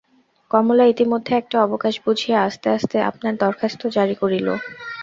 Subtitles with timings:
[0.51, 4.47] কমলা ইতিমধ্যে একটা অবকাশ বুঝিয়া আস্তে আস্তে আপনার দরখাস্ত জারি করিল।